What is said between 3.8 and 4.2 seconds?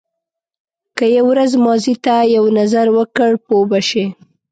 شې.